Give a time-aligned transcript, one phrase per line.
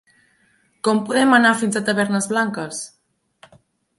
[0.87, 2.83] Com podem anar fins a Tavernes Blanques?